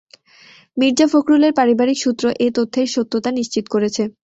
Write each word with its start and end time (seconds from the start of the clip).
মির্জা 0.77 1.05
ফখরুলের 1.11 1.53
পারিবারিক 1.59 1.97
সূত্র 1.99 2.25
এ 2.39 2.57
তথ্যের 2.57 2.87
সত্যতা 2.95 3.29
নিশ্চিত 3.39 3.65
করেছে। 3.73 4.03